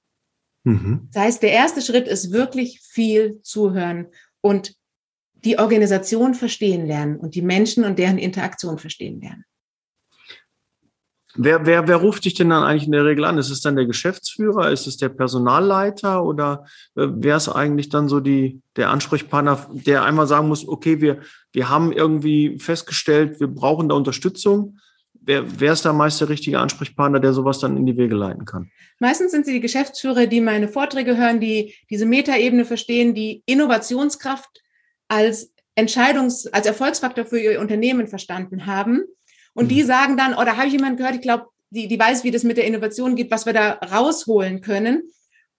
[0.65, 1.09] Mhm.
[1.13, 4.09] Das heißt, der erste Schritt ist wirklich viel zuhören
[4.41, 4.75] und
[5.35, 9.45] die Organisation verstehen lernen und die Menschen und deren Interaktion verstehen lernen.
[11.37, 13.39] Wer, wer, wer ruft dich denn dann eigentlich in der Regel an?
[13.39, 14.71] Ist es dann der Geschäftsführer?
[14.71, 16.25] Ist es der Personalleiter?
[16.25, 16.65] Oder
[16.97, 21.19] äh, wer ist eigentlich dann so die, der Ansprechpartner, der einmal sagen muss, okay, wir,
[21.53, 24.79] wir haben irgendwie festgestellt, wir brauchen da Unterstützung.
[25.13, 28.45] Wer, wer ist da meist der richtige Ansprechpartner, der sowas dann in die Wege leiten
[28.45, 28.71] kann?
[29.01, 34.63] Meistens sind sie die Geschäftsführer, die meine Vorträge hören, die diese Metaebene verstehen, die Innovationskraft
[35.09, 39.05] als Entscheidungs-, als Erfolgsfaktor für ihr Unternehmen verstanden haben
[39.55, 39.87] und die mhm.
[39.87, 42.45] sagen dann, oh, da habe ich jemanden gehört, ich glaube, die, die weiß, wie das
[42.45, 45.11] mit der Innovation geht, was wir da rausholen können.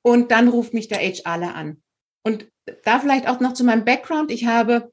[0.02, 1.82] Und dann ruft mich der HRler an.
[2.24, 2.48] Und
[2.84, 4.32] da vielleicht auch noch zu meinem Background.
[4.32, 4.92] Ich habe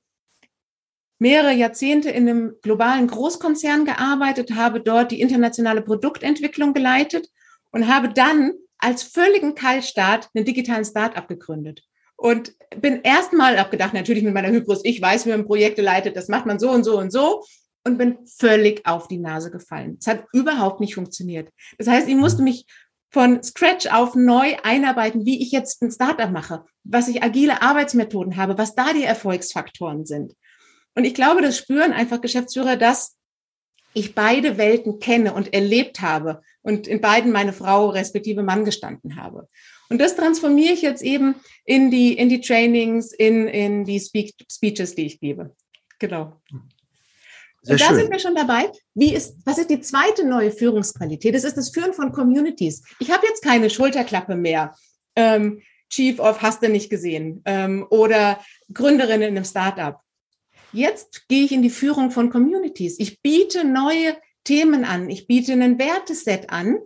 [1.19, 7.29] mehrere Jahrzehnte in einem globalen Großkonzern gearbeitet, habe dort die internationale Produktentwicklung geleitet
[7.71, 11.83] und habe dann als völligen Kaltstart einen digitalen Start-up gegründet.
[12.17, 16.29] Und bin erstmal abgedacht, natürlich mit meiner Hybris, ich weiß, wie man Projekte leitet, das
[16.29, 17.45] macht man so und so und so
[17.85, 19.97] und bin völlig auf die Nase gefallen.
[20.01, 21.51] Es hat überhaupt nicht funktioniert.
[21.79, 22.67] Das heißt, ich musste mich
[23.11, 28.37] von Scratch auf neu einarbeiten, wie ich jetzt ein Startup mache, was ich agile Arbeitsmethoden
[28.37, 30.35] habe, was da die Erfolgsfaktoren sind.
[30.95, 33.17] Und ich glaube, das spüren einfach Geschäftsführer, dass
[33.95, 39.17] ich beide Welten kenne und erlebt habe und in beiden meine Frau respektive Mann gestanden
[39.17, 39.49] habe.
[39.91, 41.35] Und das transformiere ich jetzt eben
[41.67, 45.55] in die, in die Trainings, in, in die Speak, Speeches, die ich gebe.
[45.99, 46.41] Genau.
[47.63, 47.97] Sehr und da schön.
[47.97, 48.71] sind wir schon dabei.
[48.95, 51.35] Wie ist, was ist die zweite neue Führungsqualität?
[51.35, 52.83] Das ist das Führen von Communities.
[52.99, 54.75] Ich habe jetzt keine Schulterklappe mehr.
[55.15, 58.41] Ähm, Chief of hast du nicht gesehen ähm, oder
[58.73, 60.01] Gründerin in einem Startup.
[60.73, 62.99] Jetzt gehe ich in die Führung von Communities.
[62.99, 65.11] Ich biete neue Themen an.
[65.11, 66.79] Ich biete einen Werteset an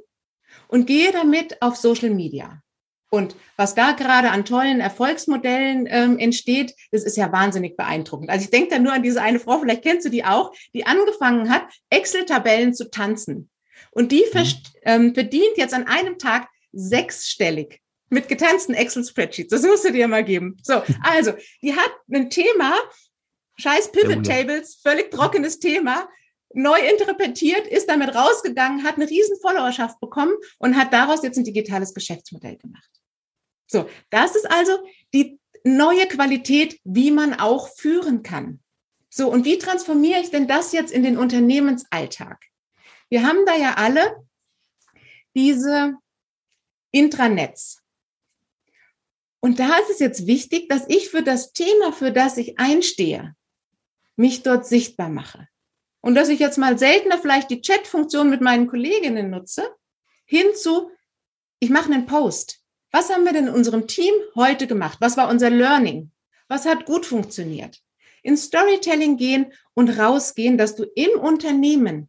[0.69, 2.61] und gehe damit auf Social Media.
[3.09, 8.31] Und was da gerade an tollen Erfolgsmodellen ähm, entsteht, das ist ja wahnsinnig beeindruckend.
[8.31, 10.87] Also ich denke da nur an diese eine Frau, vielleicht kennst du die auch, die
[10.87, 13.49] angefangen hat, Excel-Tabellen zu tanzen.
[13.93, 14.53] Und die mhm.
[14.83, 19.51] ähm, verdient jetzt an einem Tag sechsstellig mit getanzten Excel-Spreadsheets.
[19.51, 20.57] Das musst du dir mal geben.
[20.63, 22.75] So, also, die hat ein Thema,
[23.57, 26.09] scheiß Pivot-Tables, völlig trockenes Thema,
[26.57, 31.45] neu interpretiert, ist damit rausgegangen, hat eine riesen Followerschaft bekommen und hat daraus jetzt ein
[31.45, 32.91] digitales Geschäftsmodell gemacht.
[33.67, 34.79] So, das ist also
[35.13, 38.61] die neue Qualität, wie man auch führen kann.
[39.11, 42.43] So, und wie transformiere ich denn das jetzt in den Unternehmensalltag?
[43.09, 44.27] Wir haben da ja alle
[45.35, 45.95] diese
[46.91, 47.83] Intranets.
[49.41, 53.37] Und da ist es jetzt wichtig, dass ich für das Thema, für das ich einstehe,
[54.17, 55.49] mich dort sichtbar mache.
[56.07, 59.69] Und dass ich jetzt mal seltener vielleicht die Chat-Funktion mit meinen Kolleginnen nutze,
[60.25, 60.93] hinzu,
[61.59, 62.61] ich mache einen Post.
[62.93, 64.99] Was haben wir denn in unserem Team heute gemacht?
[65.01, 66.13] Was war unser Learning?
[66.47, 67.81] Was hat gut funktioniert?
[68.23, 72.07] In Storytelling gehen und rausgehen, dass du im Unternehmen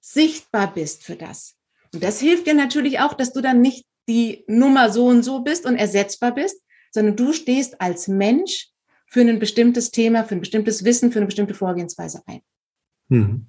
[0.00, 1.56] sichtbar bist für das.
[1.92, 5.40] Und das hilft dir natürlich auch, dass du dann nicht die Nummer so und so
[5.40, 8.68] bist und ersetzbar bist, sondern du stehst als Mensch
[9.08, 12.40] für ein bestimmtes Thema, für ein bestimmtes Wissen, für eine bestimmte Vorgehensweise ein.
[13.08, 13.46] Mhm.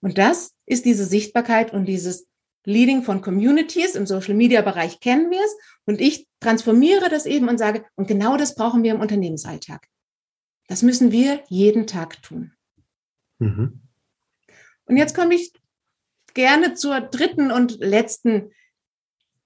[0.00, 2.28] Und das ist diese Sichtbarkeit und dieses
[2.64, 3.94] Leading von Communities.
[3.94, 5.56] Im Social Media Bereich kennen wir es.
[5.86, 9.86] Und ich transformiere das eben und sage, und genau das brauchen wir im Unternehmensalltag.
[10.68, 12.52] Das müssen wir jeden Tag tun.
[13.38, 13.80] Mhm.
[14.84, 15.52] Und jetzt komme ich
[16.34, 18.52] gerne zur dritten und letzten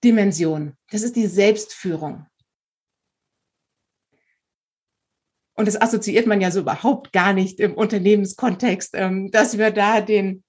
[0.05, 0.77] Dimension.
[0.91, 2.27] Das ist die Selbstführung.
[5.55, 10.01] Und das assoziiert man ja so überhaupt gar nicht im Unternehmenskontext, ähm, dass wir da
[10.01, 10.45] den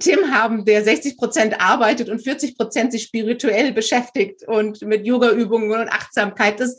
[0.00, 5.70] Tim haben, der 60 Prozent arbeitet und 40 Prozent sich spirituell beschäftigt und mit Yoga-Übungen
[5.70, 6.60] und Achtsamkeit.
[6.60, 6.76] Das,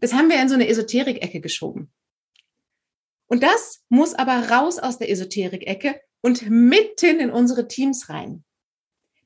[0.00, 1.92] das haben wir in so eine Esoterik-Ecke geschoben.
[3.26, 8.44] Und das muss aber raus aus der Esoterik-Ecke und mitten in unsere Teams rein.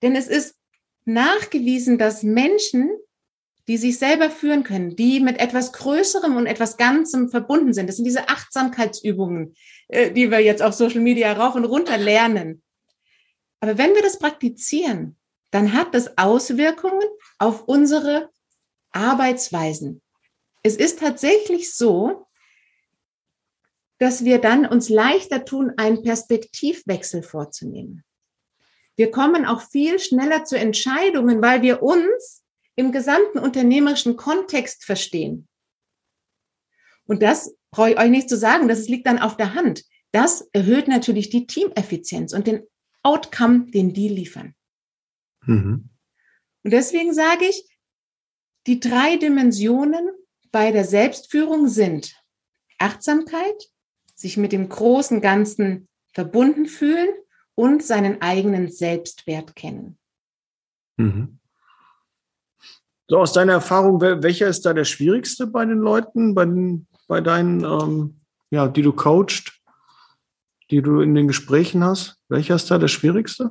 [0.03, 0.57] Denn es ist
[1.05, 2.91] nachgewiesen, dass Menschen,
[3.69, 7.97] die sich selber führen können, die mit etwas Größerem und etwas Ganzem verbunden sind, das
[7.97, 9.55] sind diese Achtsamkeitsübungen,
[9.89, 12.63] äh, die wir jetzt auf Social Media rauf und runter lernen.
[13.61, 15.17] Aber wenn wir das praktizieren,
[15.53, 17.07] dann hat das Auswirkungen
[17.39, 18.31] auf unsere
[18.91, 20.03] Arbeitsweisen.
[20.63, 22.27] Es ist tatsächlich so,
[23.99, 28.05] dass wir dann uns leichter tun, einen Perspektivwechsel vorzunehmen.
[28.97, 32.42] Wir kommen auch viel schneller zu Entscheidungen, weil wir uns
[32.77, 35.49] im gesamten unternehmerischen Kontext verstehen.
[37.05, 39.85] Und das brauche ich euch nicht zu sagen, das liegt dann auf der Hand.
[40.13, 42.63] Das erhöht natürlich die Teameffizienz und den
[43.03, 44.55] Outcome, den die liefern.
[45.47, 45.91] Mhm.
[46.65, 47.69] Und deswegen sage ich,
[48.67, 50.11] die drei Dimensionen
[50.53, 52.15] bei der Selbstführung sind
[52.79, 53.71] Achtsamkeit,
[54.15, 57.09] sich mit dem großen Ganzen verbunden fühlen
[57.55, 59.99] und seinen eigenen Selbstwert kennen.
[60.97, 61.41] Mhm.
[63.13, 67.21] So, aus deiner Erfahrung, welcher ist da der schwierigste bei den Leuten, bei, den, bei
[67.21, 69.53] deinen, ähm, ja, die du coachst,
[70.71, 72.17] die du in den Gesprächen hast?
[72.31, 73.51] Welcher ist da der schwierigste?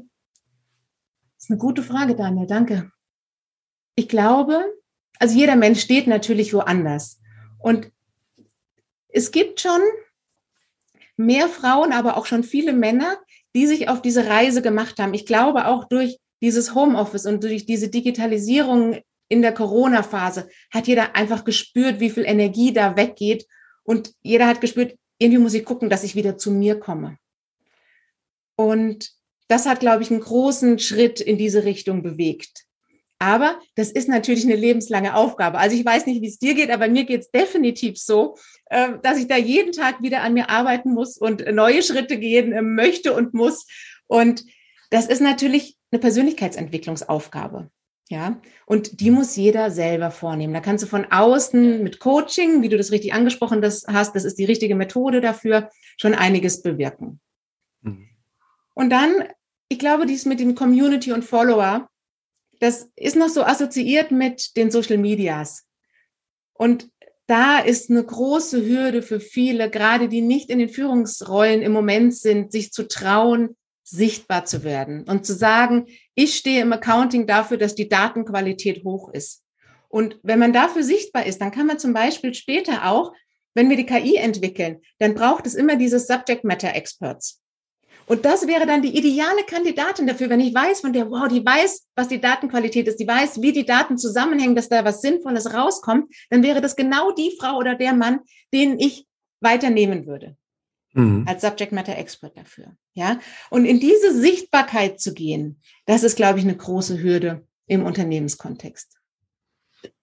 [1.35, 2.91] Das ist eine gute Frage, Daniel, danke.
[3.93, 4.65] Ich glaube,
[5.19, 7.21] also jeder Mensch steht natürlich woanders.
[7.59, 7.91] Und
[9.09, 9.81] es gibt schon
[11.17, 13.17] mehr Frauen, aber auch schon viele Männer,
[13.53, 15.13] die sich auf diese Reise gemacht haben.
[15.13, 21.15] Ich glaube auch durch dieses Homeoffice und durch diese Digitalisierung in der Corona-Phase hat jeder
[21.15, 23.47] einfach gespürt, wie viel Energie da weggeht.
[23.83, 27.17] Und jeder hat gespürt, irgendwie muss ich gucken, dass ich wieder zu mir komme.
[28.57, 29.09] Und
[29.47, 32.65] das hat, glaube ich, einen großen Schritt in diese Richtung bewegt.
[33.19, 35.59] Aber das ist natürlich eine lebenslange Aufgabe.
[35.59, 38.93] Also ich weiß nicht, wie es dir geht, aber mir geht es definitiv so, äh,
[39.01, 42.61] dass ich da jeden Tag wieder an mir arbeiten muss und neue Schritte gehen äh,
[42.61, 43.65] möchte und muss.
[44.07, 44.43] Und
[44.89, 47.69] das ist natürlich eine Persönlichkeitsentwicklungsaufgabe.
[48.11, 50.53] Ja, und die muss jeder selber vornehmen.
[50.53, 54.37] Da kannst du von außen mit Coaching, wie du das richtig angesprochen hast, das ist
[54.37, 57.21] die richtige Methode dafür, schon einiges bewirken.
[57.79, 58.09] Mhm.
[58.73, 59.29] Und dann,
[59.69, 61.89] ich glaube, dies mit dem Community und Follower,
[62.59, 65.65] das ist noch so assoziiert mit den Social Medias.
[66.51, 66.89] Und
[67.27, 72.13] da ist eine große Hürde für viele, gerade die nicht in den Führungsrollen im Moment
[72.13, 73.55] sind, sich zu trauen,
[73.91, 79.09] sichtbar zu werden und zu sagen, ich stehe im Accounting dafür, dass die Datenqualität hoch
[79.13, 79.43] ist.
[79.89, 83.11] Und wenn man dafür sichtbar ist, dann kann man zum Beispiel später auch,
[83.53, 87.41] wenn wir die KI entwickeln, dann braucht es immer diese Subject Matter Experts.
[88.07, 91.45] Und das wäre dann die ideale Kandidatin dafür, wenn ich weiß von der, wow, die
[91.45, 95.53] weiß, was die Datenqualität ist, die weiß, wie die Daten zusammenhängen, dass da was Sinnvolles
[95.53, 98.21] rauskommt, dann wäre das genau die Frau oder der Mann,
[98.53, 99.05] den ich
[99.41, 100.37] weiternehmen würde.
[100.93, 101.25] Mhm.
[101.27, 102.75] Als Subject Matter Expert dafür.
[102.93, 103.19] Ja.
[103.49, 108.97] Und in diese Sichtbarkeit zu gehen, das ist, glaube ich, eine große Hürde im Unternehmenskontext.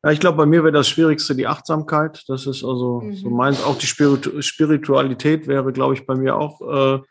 [0.02, 2.24] Ja, ich glaube, bei mir wäre das Schwierigste die Achtsamkeit.
[2.28, 3.16] Das ist also mhm.
[3.16, 3.62] so meins.
[3.62, 7.02] Auch die Spiritualität wäre, glaube ich, bei mir auch äh,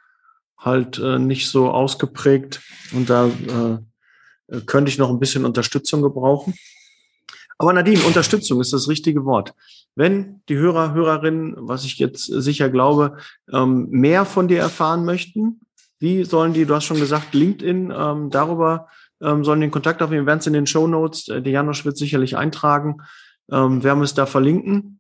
[0.58, 2.62] halt äh, nicht so ausgeprägt
[2.94, 6.56] und da äh, könnte ich noch ein bisschen Unterstützung gebrauchen.
[7.58, 9.54] Aber Nadine, Unterstützung ist das richtige Wort.
[9.96, 13.18] Wenn die Hörer, Hörerinnen, was ich jetzt sicher glaube,
[13.52, 15.62] ähm, mehr von dir erfahren möchten,
[16.00, 18.88] Wie sollen die, du hast schon gesagt, LinkedIn, ähm, darüber
[19.22, 20.28] ähm, sollen den Kontakt aufnehmen.
[20.28, 22.98] Werden es in den Show Notes, äh, der Janosch wird sicherlich eintragen.
[23.52, 25.00] Ähm, werden es da verlinken.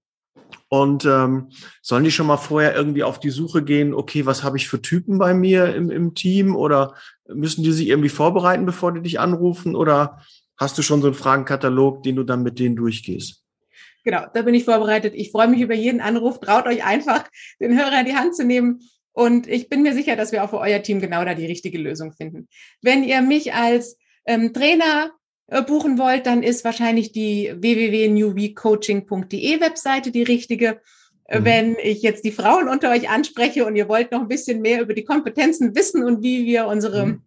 [0.69, 1.49] Und ähm,
[1.81, 4.81] sollen die schon mal vorher irgendwie auf die Suche gehen, okay, was habe ich für
[4.81, 6.55] Typen bei mir im, im Team?
[6.55, 6.93] Oder
[7.27, 9.75] müssen die sich irgendwie vorbereiten, bevor die dich anrufen?
[9.75, 10.21] Oder
[10.57, 13.43] hast du schon so einen Fragenkatalog, den du dann mit denen durchgehst?
[14.03, 15.13] Genau, da bin ich vorbereitet.
[15.15, 16.39] Ich freue mich über jeden Anruf.
[16.39, 17.25] Traut euch einfach,
[17.59, 18.79] den Hörer in die Hand zu nehmen.
[19.11, 21.77] Und ich bin mir sicher, dass wir auch für euer Team genau da die richtige
[21.77, 22.47] Lösung finden.
[22.81, 25.11] Wenn ihr mich als ähm, Trainer
[25.47, 30.79] äh, buchen wollt, dann ist wahrscheinlich die www.newweekcoaching.de Webseite die richtige.
[31.25, 31.45] Äh, mhm.
[31.45, 34.81] Wenn ich jetzt die Frauen unter euch anspreche und ihr wollt noch ein bisschen mehr
[34.81, 37.26] über die Kompetenzen wissen und wie wir unsere mhm.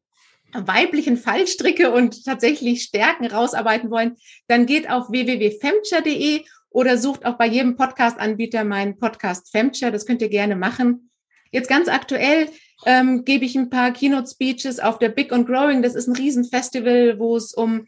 [0.52, 4.16] Weiblichen Fallstricke und tatsächlich Stärken rausarbeiten wollen,
[4.48, 9.92] dann geht auf www.femture.de oder sucht auch bei jedem Podcast-Anbieter meinen Podcast Femture.
[9.92, 11.10] Das könnt ihr gerne machen.
[11.50, 12.48] Jetzt ganz aktuell
[12.86, 15.82] ähm, gebe ich ein paar Keynote-Speeches auf der Big and Growing.
[15.82, 17.86] Das ist ein Riesenfestival, wo es um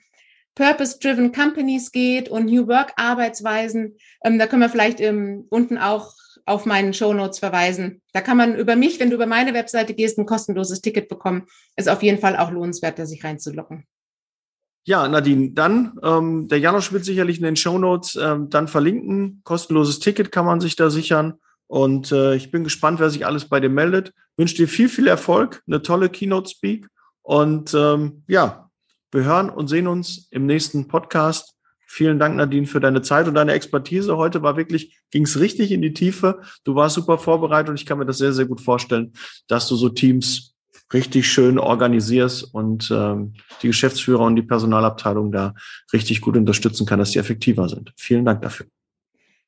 [0.54, 3.96] Purpose-Driven Companies geht und New Work-Arbeitsweisen.
[4.24, 6.12] Ähm, da können wir vielleicht ähm, unten auch
[6.46, 8.02] auf meinen Show Notes verweisen.
[8.12, 11.46] Da kann man über mich, wenn du über meine Webseite gehst, ein kostenloses Ticket bekommen.
[11.76, 13.86] Ist auf jeden Fall auch lohnenswert, da sich reinzulocken.
[14.84, 19.40] Ja, Nadine, dann, ähm, der Janosch wird sicherlich in den Show Notes ähm, dann verlinken.
[19.44, 21.34] Kostenloses Ticket kann man sich da sichern.
[21.68, 24.12] Und äh, ich bin gespannt, wer sich alles bei dir meldet.
[24.36, 26.88] Wünsche dir viel, viel Erfolg, eine tolle Keynote Speak.
[27.22, 28.70] Und ähm, ja,
[29.12, 31.51] wir hören und sehen uns im nächsten Podcast.
[31.94, 34.16] Vielen Dank, Nadine, für deine Zeit und deine Expertise.
[34.16, 36.40] Heute war wirklich, ging es richtig in die Tiefe.
[36.64, 39.12] Du warst super vorbereitet und ich kann mir das sehr, sehr gut vorstellen,
[39.46, 40.54] dass du so Teams
[40.94, 45.52] richtig schön organisierst und ähm, die Geschäftsführer und die Personalabteilung da
[45.92, 47.92] richtig gut unterstützen kann, dass die effektiver sind.
[47.98, 48.64] Vielen Dank dafür.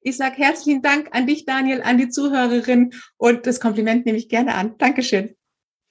[0.02, 4.28] Ich sage herzlichen Dank an dich, Daniel, an die Zuhörerin und das Kompliment nehme ich
[4.28, 4.76] gerne an.
[4.76, 5.34] Dankeschön.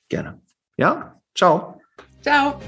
[0.07, 0.39] Gerne.
[0.77, 1.81] Ja, ciao.
[2.21, 2.59] Ciao.